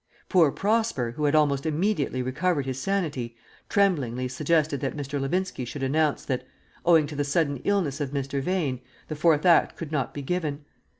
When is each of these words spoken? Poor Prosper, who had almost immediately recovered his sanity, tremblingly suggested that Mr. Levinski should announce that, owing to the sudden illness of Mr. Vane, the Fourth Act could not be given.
Poor 0.29 0.51
Prosper, 0.51 1.11
who 1.11 1.25
had 1.25 1.35
almost 1.35 1.63
immediately 1.63 2.23
recovered 2.23 2.65
his 2.65 2.79
sanity, 2.81 3.37
tremblingly 3.69 4.27
suggested 4.27 4.79
that 4.79 4.97
Mr. 4.97 5.21
Levinski 5.21 5.63
should 5.63 5.83
announce 5.83 6.25
that, 6.25 6.43
owing 6.83 7.05
to 7.05 7.15
the 7.15 7.23
sudden 7.23 7.57
illness 7.65 8.01
of 8.01 8.09
Mr. 8.09 8.41
Vane, 8.41 8.81
the 9.09 9.15
Fourth 9.15 9.45
Act 9.45 9.77
could 9.77 9.91
not 9.91 10.11
be 10.11 10.23
given. 10.23 10.65